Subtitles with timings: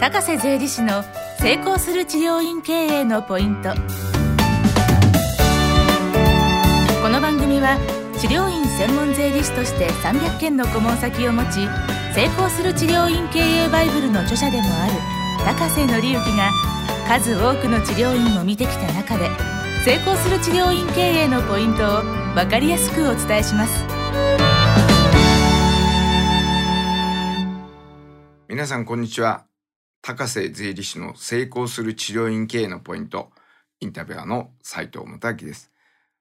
[0.00, 1.02] 高瀬税理士の
[1.40, 3.70] 成功する治療院経営のポイント。
[7.02, 7.76] この番組は
[8.20, 11.66] 治療院専門税理士として300件の顧問先を持ち
[12.14, 14.92] 成功する治療院経営バイブルの著者でもある
[15.44, 16.52] 高瀬則之が
[17.08, 19.28] 数多くの治療院を見てきた中で
[19.84, 22.02] 成功する治療院経営のポイントを
[22.36, 23.84] 分かりやすくお伝えします。
[28.48, 29.47] 皆さんこんにちは。
[30.02, 33.30] 高瀬税理士の成功する治療院経営のポイント
[33.80, 35.70] インタビュアーの斉藤元明です。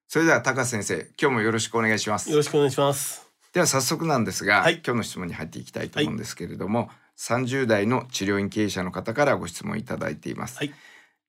[0.08, 2.30] それでは高瀬先生今日もよろしくお願いします。
[2.30, 3.30] よろしくお願いします。
[3.54, 4.82] では早速なんですが、はい。
[4.86, 10.74] 今日の質問に入っていきたいと思うんですけれども、30代の治療院経営者の方からご質問いただいています、はい。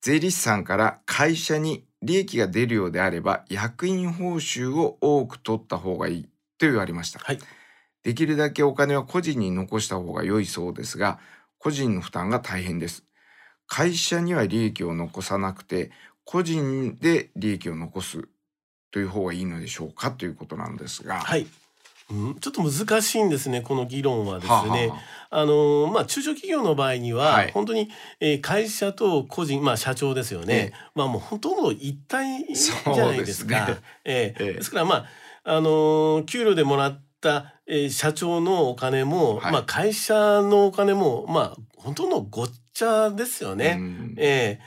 [0.00, 7.38] 税理士さんから会社に利益が出るようであれば役員報酬を多く取った方がいいと言われました、はい。
[8.02, 11.18] できるだけお金は個人に残した方が良いそうですが
[11.58, 13.04] 個人の負担が大変です。
[13.66, 15.90] 会社には利益を残さなくて
[16.24, 18.28] 個人で利益を残す
[18.90, 21.20] という方がいいのでしょうかということなんですが。
[21.20, 21.46] はい、
[22.10, 25.44] うん、ちょっと難しいんですねこの議論はですね、はあはあはあ。
[25.44, 27.50] のまあ中小企業の場合には、はい。
[27.52, 33.66] 本当に、えー会社と個人まあ社長ですよね、えまあもうほとんど一体じゃないですか。
[33.66, 33.82] ですね。
[34.04, 34.52] えーええ。
[34.54, 35.06] ですからまあ
[35.44, 37.07] あのー給料でもらった、
[37.66, 39.52] えー社長のお金も、はい。
[39.52, 43.76] まあ会社のお金もまあほとんどごっちゃですよね。
[43.78, 44.14] うん。
[44.16, 44.60] え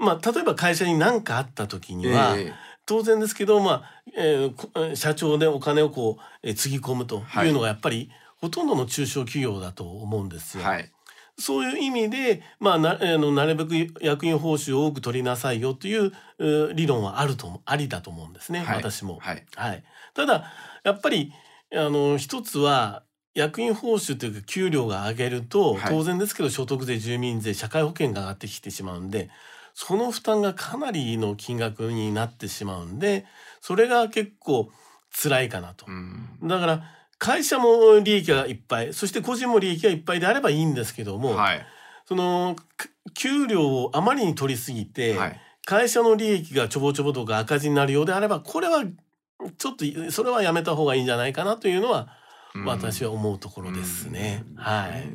[0.00, 2.52] ーまあ例えば会社に何かあった時には、え
[2.86, 7.48] 当然ですけど、まあえー社長でお金をこう、えーつぎ込むとい。
[7.48, 10.62] うのがやっぱり、ほとんどの中小企業だと思うんですよ。
[10.62, 10.92] えはい。
[11.38, 16.12] そういう意味で、まあ、なあのなるべく役員報酬を多く取りなさいよという
[16.74, 18.76] 理論はあると思ありだと思うんですね、はい。
[18.78, 19.18] 私も。
[19.20, 19.46] はい。
[19.54, 21.32] はい、ただやっぱり
[21.74, 23.02] あの一つは
[23.34, 25.82] 役員報酬というか給料が上げると、はい。
[25.88, 29.30] 当然ですけど所得税住民税社会保険が上がってきてしまうんで
[29.74, 33.26] その負担がかなりの金額になってしまうんで
[33.60, 34.70] それが結構
[35.10, 35.86] 辛いかなと。
[35.88, 36.38] うん。
[36.42, 36.84] だから
[37.18, 41.66] 会社も利益がいっぱいそして個人も利益がいっぱいであればいいんですけども、はい。
[42.06, 45.40] そのく給料をあまりに取りすぎて、はい。
[45.64, 48.84] 会社の利益がちょぼちょぼとか赤字になるようであればこれは
[49.56, 52.08] ちょっとそれはやめた方がいいんじゃないかなというのは
[52.54, 52.64] うん。
[52.64, 54.44] 私は思うところですね。
[54.50, 54.56] うん。
[54.56, 55.08] はい。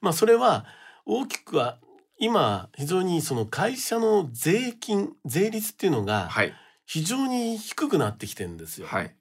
[0.00, 0.66] まあそれは
[1.04, 1.78] 大きくは
[2.18, 6.52] 今非常にその会社の税金税率っていうのがはい。
[6.88, 8.86] 非常に低くなってきてるんですよ。
[8.86, 9.14] はい。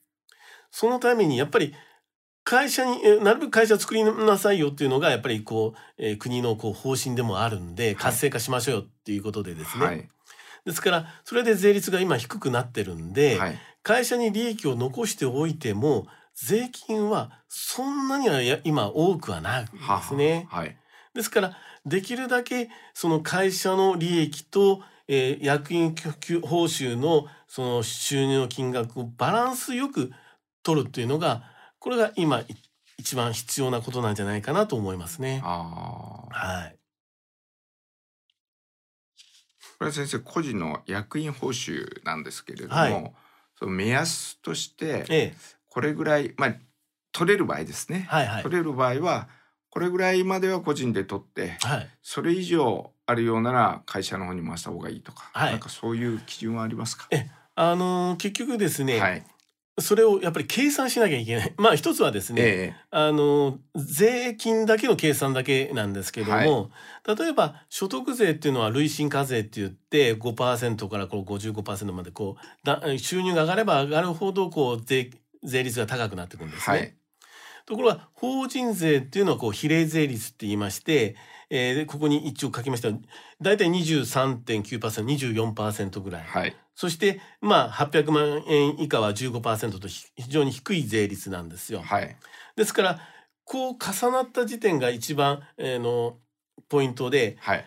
[0.70, 1.74] そのためにやっぱり
[2.44, 10.08] 会社にえなるべく会社作りなさいよっていうのがやっぱりこう、えー国のこう方針でもあるんで活性化しましょうよっていうことでですね、はい。
[10.66, 19.72] ですからそれで税率が今低くなってるんで、はい会社に利益を残しておいても税金はそんなにはや今多くはないんで
[20.04, 20.48] すね。
[20.50, 20.76] はい
[21.14, 30.12] ですからできるだけその会社の利益と、えー役員給報酬のその収入の金額をバランスよく
[30.64, 31.44] 取るっていうのが
[31.78, 32.48] これが今い
[32.98, 35.42] 一番必要なことなんじゃないかなと思いますね。
[35.44, 36.76] ああはい。
[39.78, 43.14] これは先生個人の役員報酬なんですけれども、はい
[43.58, 45.36] その目安としてええ、
[45.70, 46.56] これぐらいまあ
[47.12, 48.44] 取れる場合ですね、はいはい。
[48.44, 49.30] 取れる場合は
[49.70, 51.90] これぐらいまでは個人で取ってはい。
[52.02, 55.52] それ以上あるようなら会社の方に回した方がいいとか、はい。
[55.52, 57.08] なんかそういう基準はありますか？
[57.12, 59.24] えあのー結局ですね、はい
[59.78, 61.54] それをやっぱり計算しなきゃいけない。
[61.58, 66.72] まあ一つはですね、えあの税金だけの計算だけなんですけども、
[67.06, 75.10] 例えば所得税っていうのは累進課税って言って5%からこう55%までこうだ収入が上がれば上がるほどこう税
[75.44, 76.78] 税率が高くなっていくんですね。
[76.78, 76.96] はい。
[77.66, 81.18] ところが法人税っていうのはこう比例税率って言いまして、
[81.50, 82.92] えーでここに一応書きました
[83.42, 91.82] 大体 23.9%24% ぐらい、はいそしてまあ800万円以下は15%とひ非常に低い税率なんですよ。
[91.82, 92.16] はい。
[92.56, 93.00] ですから
[93.46, 96.18] こう重なった時点が一番、えーの
[96.68, 97.66] ポイントではい。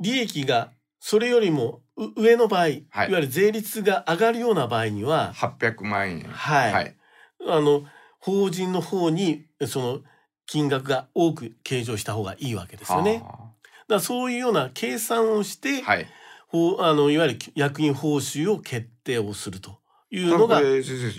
[0.00, 3.12] 利益がそれよりもう上の場合、い、はい。
[3.12, 6.22] わゆる税率が上がるような場合には、800万円。
[6.22, 6.72] はい。
[6.72, 6.96] はい。
[7.48, 7.84] あの
[8.20, 10.00] 法人の方にその
[10.46, 13.22] 金額が多く計上した方がいいわけですよね。
[13.88, 16.06] だそういうような計算をして、ーはい
[16.52, 19.78] あのいわゆる役員報酬を決定をすると
[20.10, 20.62] いうのこが、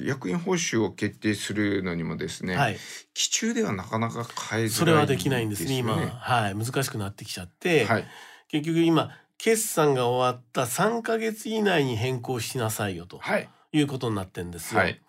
[0.03, 2.77] 役員報酬を決定するのにもですね、はい、
[3.13, 8.07] 基中ではなかなか変えづらいそれはできないんですねよ今、はい、難しくなってきちゃって、はい。
[8.47, 13.47] 結局今決算が終わった3ヶ月以内に変更しなさいよとはい。
[13.71, 14.81] いうことになってんですよ。
[14.81, 14.99] はい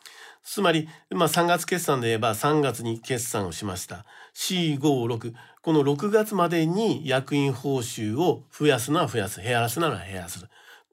[0.43, 4.05] つまり、まあ、3月決算で言えば3月に決算をしました
[4.35, 10.49] 456この6月までに役員報酬を増やすなら増やす減らすなら減らすっ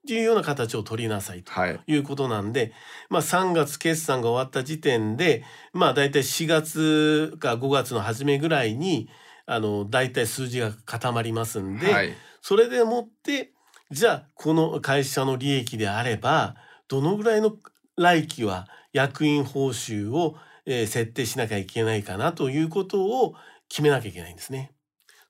[0.06, 1.80] ていうような形を取りなさいとはい。
[1.86, 2.72] いうことなんで、
[3.10, 9.08] まあ、3月決算が終わった時点でまあ大体4月か5月の初めぐらいに
[9.46, 12.14] あの大体数字が固まりますんで、はい。
[12.42, 13.52] それでもって
[13.90, 16.56] じゃあこの会社の利益であれば
[16.86, 17.56] どのぐらいの
[17.96, 18.68] 来期は
[18.98, 20.36] 役員報酬を、
[20.66, 23.34] えー設定しなきゃいけないかなということを
[23.68, 24.72] 決めなきゃいけないんですね。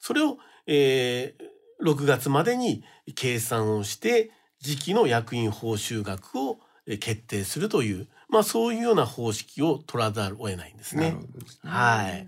[0.00, 2.82] それを、えー6月までに
[3.14, 11.16] 計算をして時期の役員報酬額をえー決定するという、まあ、そういうような方式を取らざるを得ないんですね
[11.46, 11.70] すね。
[11.70, 12.26] はい。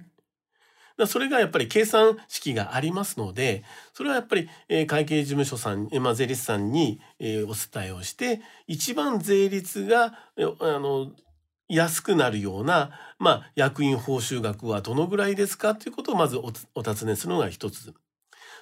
[1.06, 3.64] それがやっぱり計算式がありますので
[3.94, 11.10] それはやっぱり、えー会計事務所さん、えーまあ、税理士さんに、えーお伝えをして一番税率が、えーあの
[11.70, 17.94] 安くなるような、まあ、役員報酬額はどのぐらいですかということをまずお尋ねするのが一つ。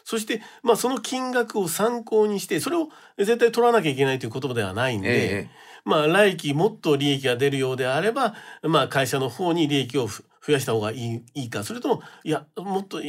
[0.04, 2.88] そして、まあ、その金額を参考にしてそれを
[3.18, 5.50] 絶対取らなきゃいけないということではないんで、ええ
[5.84, 13.02] まあ、来期もっと利益が出るようであれば、まあ、会社の方に利益をふ増やした方がいいいいかそれともいやもっとあ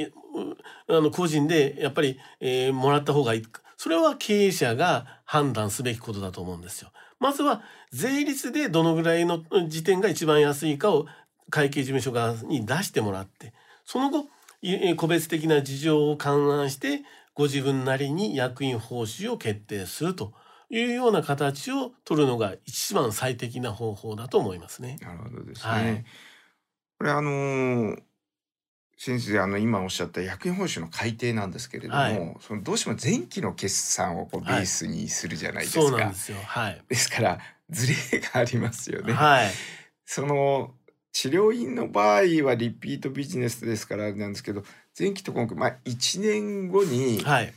[0.87, 6.91] の個人でやっぱり、えーもらった方がいいかそれは経営者が判断すべきことだと思うんですよ。
[7.19, 7.61] まずは
[7.91, 11.05] 税率でどのぐらいの時点が一番安いかを
[11.49, 13.53] 会計事務所側に出してもらって
[13.85, 14.27] その後
[14.97, 17.01] 個別的な事情を勘案して
[17.33, 20.33] ご自分なりに役員報酬を決定すると
[20.69, 24.97] いうような形を取るのが一番最適な方法だと思いますね。
[25.01, 25.71] なるほどですね。
[25.71, 26.05] はい
[26.97, 28.08] これあのー
[29.01, 35.81] 先生あの今おっしゃった役員報酬の改定なんですけれども、はいそのどうしても前期の決算をこうベはいースにするじゃないですか。
[35.83, 36.37] そうなんですよ。
[36.45, 36.81] はい。
[36.89, 39.13] ですからズレがありますよね。
[39.13, 39.51] はい。
[40.05, 40.73] その
[41.13, 44.63] 治療院の場合はリピートビジネスですからあれなんですけど
[44.99, 47.53] 前期と今期まあ1年後にはい。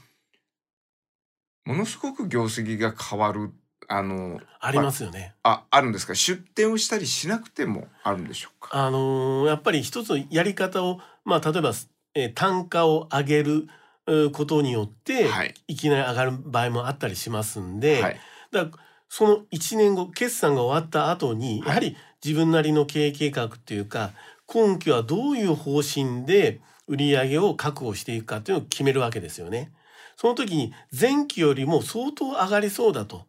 [1.65, 3.53] ものすごく業績が変わる
[3.88, 5.34] あのありますよね。
[5.43, 6.14] ああるんですか？
[6.14, 8.70] 出店をしたりしなくてもあるんでしょうか？
[8.73, 11.73] あのーやっぱり一つのやり方を、まあ、例えば、
[12.14, 13.69] えー単価を上げる
[14.06, 18.17] えーことによって、はいい、きなり上がる場合もあったりしますんで、はい
[18.50, 24.12] だからその1年後決算が終わった後にはいやはり自分なりの経営計画っていうか
[24.46, 29.70] 今期はどういう方針で売り上げを確保していくかっていうのを決めるわけですよね。
[30.17, 33.26] その時に前期よりも相当上がりそうだと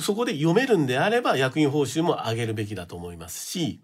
[0.00, 3.80] そこで読めるんであれば役員報酬も上げるべきだと思いますし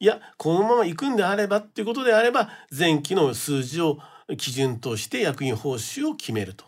[0.00, 3.98] いやこのまま行くんであればっていうことであれば前期の数字を
[4.36, 6.64] 基準として役員報酬を決めると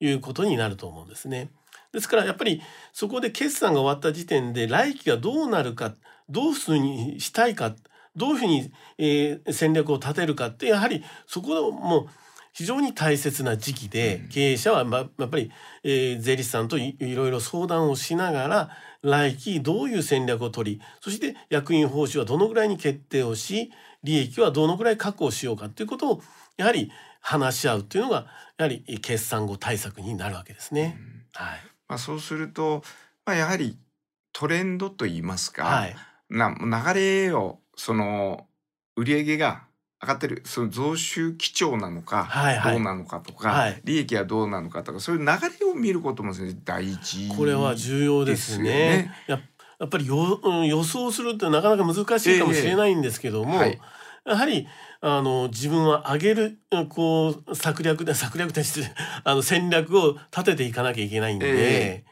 [0.00, 1.50] いうことになると思うんですね。
[1.92, 2.62] ですからやっぱり
[2.92, 5.94] そこで決算が終わった時点で来期がどうなるか
[6.28, 7.74] どういうふうにしたいか
[8.16, 8.72] どういうふうに、
[9.52, 12.08] 戦略を立てるかってやはりそこも
[12.60, 14.28] 非常に大切な時期で、うん。
[14.28, 15.50] 経営者は、ま、やっぱり、
[15.82, 18.70] えー税理士さんといいろいろ相談をしながら
[19.00, 23.72] 来期どういう戦略を取りそして役員報酬はどのぐらいに決定をし
[24.04, 26.22] 利益はどのぐらい確保しようかということを
[26.58, 26.92] やはり
[27.22, 28.26] 話し合うというのが
[28.58, 30.98] やはり決算後対策になるわけですね。
[30.98, 31.26] うん。
[31.32, 32.82] はい、まあ、そうすると、
[33.24, 33.78] まあ、やはり
[34.34, 35.96] トレンドといいますか、はい。
[36.28, 38.46] な流れをその
[38.96, 39.64] 売上が
[40.02, 42.74] 上がってるその増収基調なのか、はいはい。
[42.74, 43.80] どうなのかとか、はい。
[43.84, 45.26] 利益はどうなのかとかそういう流
[45.60, 46.32] れを見ることも
[46.64, 49.12] 大事これは重要ですね。
[49.26, 49.40] や
[49.78, 53.80] やっぱりよ、うん予想するってなかなか難しいかもしれないんですけども、ええはい。
[54.26, 54.66] やはり
[55.00, 58.92] あの自分は上げるうんこう策略で策略として
[59.24, 62.04] あの戦略を立てていかなきゃいけないんで、え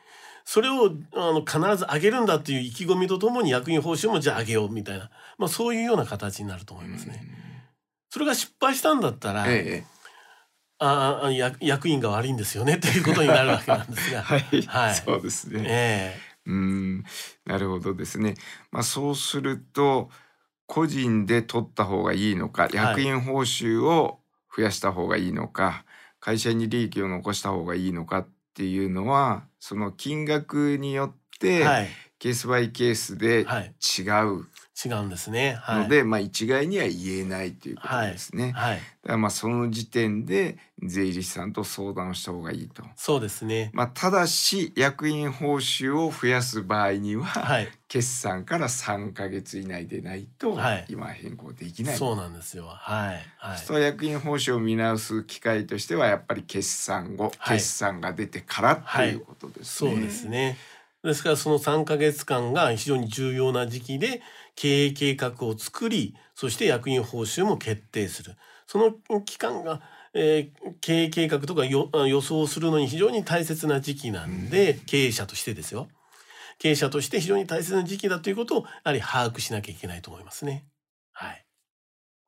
[0.45, 7.48] それをあの必ず上げるんだっていう意気込みとともに役員報酬もじゃあ上げようみたいな、まあ、そういうような形になると思いますね。
[8.19, 9.85] それが失敗したんだったら、うんええ。
[10.81, 14.23] ああ役役員が悪いんですよね っていうことになるわけなんですが。
[14.27, 14.95] はい、はい。
[14.97, 15.63] そうですね。
[15.65, 17.05] えうん。
[17.45, 18.35] なるほどですね。
[18.73, 20.11] まあそうすると
[20.67, 24.19] 個人で取った方がいいのか役員報酬を
[24.57, 25.85] 増やした方がいいのか、
[26.19, 31.89] 会社に利益を残した方がいいのかっていうのはその金額によってえはい。
[32.19, 33.73] ケースバイケースではい
[34.85, 35.59] 違うんですね。
[35.61, 38.53] はい、ので、まあ一概には言えないということですね。
[38.53, 42.85] はい、だからまあその時点で税理士さんと相談をした方がいいと。
[42.95, 43.71] そうですね。
[43.73, 51.97] まあ、ただし役員報酬を増やす場合には、はい、決算から3ヶ月以内でないと、はい今変更できない。
[51.97, 52.67] そうなんですよ。
[52.69, 59.91] はい、はい、そう役員報酬を見直す機会としてはやっぱり決算後、はい決算が出てからっていうことですね。
[59.91, 60.57] そうですね。
[61.05, 64.21] ですからその3ヶ月間が非常に重要な時期で
[64.57, 68.37] 経営計画を作りそして役員報酬も決定する。
[68.67, 69.81] その期間が、
[70.13, 75.89] えー、経営計画とか予予想するのに非常に大切な時期なんで、うん、経営者としてですよ。
[76.59, 80.67] 経営者として非常に大切な時期だということをやはり把握しなきゃいけないと思いますね。
[81.13, 81.45] はい。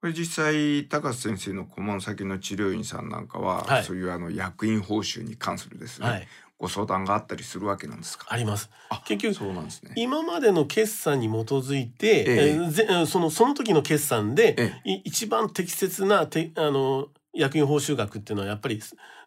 [0.00, 6.29] これ実際高瀬先生の顧問先の治療院さんなんかは、はい、そういうあの役員報酬に関するですね、はい、
[6.61, 8.26] ご相談があったりするわけなんですか？
[8.29, 8.71] あります。
[9.07, 12.59] 結局そうなんです、ね、今までの決算に基づいて、ええ。
[12.59, 18.81] ー、そのその時の決算で、ええ、一番適切なてあの役員報酬額っていうのはやっぱり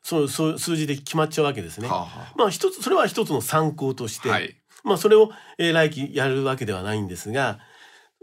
[0.04, 1.88] そうそう数字で決まっちゃうわけですね。
[1.88, 7.60] はあはあ、まあ一つそれは一つの参考として、はい、まあそれを、えー、来期やるわけではないんですが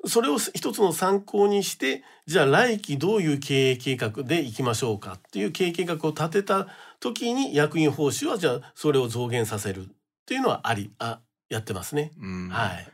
[0.06, 6.68] それを一つの参考にしてじゃあ来期どういう経営計画でいきましょうかっていう経営計画を立てた
[7.00, 9.86] 時に役員報酬はじゃあそれを増減させるっ
[10.26, 12.12] ていうのはありあやってますね。
[12.50, 12.88] はい。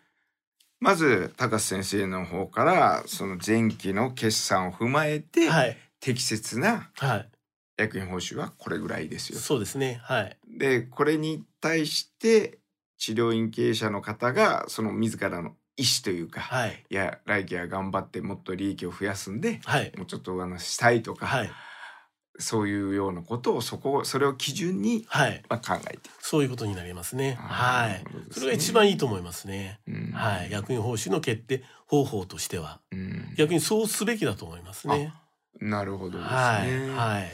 [0.81, 6.91] まず高瀬先生の方からその前期の決算を踏まえて、はい、適切な
[7.77, 9.39] 役員報酬はこれぐらいですよ。
[9.39, 10.01] そうですね。
[10.03, 10.37] はい。
[10.47, 12.59] でこれに対して
[12.99, 21.51] 治療院経営者の方がその自らの意思というか、はい、いや来期は頑張ってもっと利益を増やすんで、はい、もうちょっとあのしたいとか、はい、
[22.39, 25.43] そういうようなことをそこそれを基準に、はい。
[25.49, 27.37] まあ、考えてそういうことになりますね。
[27.41, 29.81] はい、ね、それが一番いいと思いますね。
[29.87, 35.13] うん、はい、役員報酬の決定方法としては、うん、逆にそうすべきだと思いますね。
[35.61, 36.37] なるほどですね。
[36.37, 37.31] はい、はい。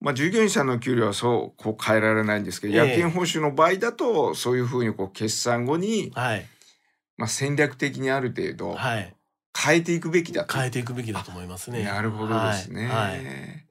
[0.00, 6.46] まあ、従業員さんの給料はそうこう変えられないんですけど、えー、夜勤報酬の場合だとそういうふうにこう決算後に、はい、
[7.16, 11.84] まあ、戦略的にある程度変えていくべきだと、変えていくべきだと思いますね。
[11.84, 12.86] なるほどですね。
[12.86, 13.66] はい、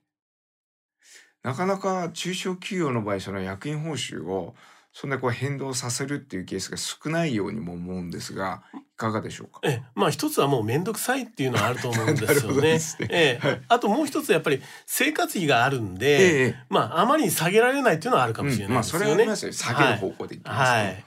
[1.42, 4.54] なかなか中小企業の場合その役員報酬を
[4.92, 8.78] そんなこう変動させるっていうケースが少ないようにも思うんですがい。
[8.96, 9.60] かがでしょうか？
[9.62, 12.78] えまあ一つはもう面倒くさいっていうのはあると思うんですよね。
[12.80, 12.80] ね。
[13.10, 19.10] えはい、あともう一つやっぱり生活費があるんで、ええ、まああまりに下げられないっていうのはあるかもしれないですよね。
[19.10, 19.52] うん、まあそれはありますよ。
[19.52, 20.76] 下げる方向でいきますと。
[20.76, 20.84] はい。
[20.86, 21.04] はい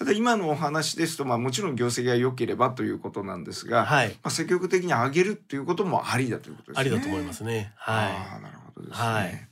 [0.00, 6.80] ただ今のお話ですと、まあ、もちろん業績が良ければということなんですが、はい、まあ、積極的に上げるっていうこともありだということですね。
[6.80, 7.74] ありだと思いますね。
[7.76, 8.12] はい。
[8.36, 9.06] あなるほどですね。
[9.06, 9.48] はい。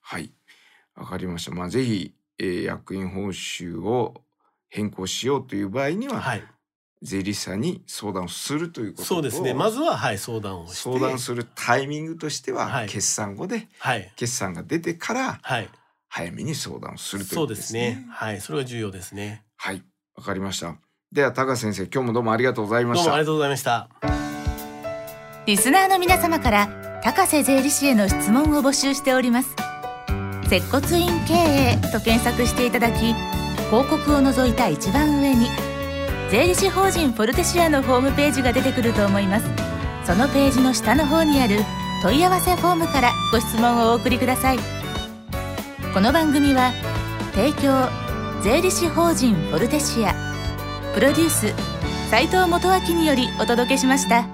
[0.00, 0.32] はい、
[0.96, 1.52] わかりました。
[1.52, 4.20] まあ、ぜひ、えー、役員報酬を
[4.68, 6.44] 変更しようという場合には、はい、
[7.02, 9.54] 税理士さんに相談をするということそうですね。
[9.54, 15.68] まずは、はい、相談を相談するタイミングとしては、はい、決算後で、はい、決算が出てから、はい、
[16.08, 17.80] 早めに相談をするということですね。
[17.80, 18.06] そうですね。
[18.10, 19.44] はい、それが重要ですね。
[19.64, 19.82] はい、
[20.14, 20.74] わかりました。
[21.10, 23.04] では高先生、今日もどうもありがとうございました。
[23.04, 23.88] どうもありがとうございました。
[25.46, 29.56] リスナーの皆様から高瀬税理士への質問を募集しております。
[30.50, 33.14] 接骨院経営と検索していただき、
[33.70, 35.48] 広告を除いた一番上に
[36.30, 39.46] 税理士法人フォルテシアのホームページが出てくると思います。
[40.04, 41.60] そのページの下の方にある
[42.02, 44.58] 問い合わせフォームからご質問をお送りください。
[45.94, 46.70] この番組は
[47.32, 48.03] 提供
[48.44, 50.14] 税理士法人フォルテシア
[50.92, 51.54] プロデュース
[52.10, 54.33] 斉藤元明によりお届けしました。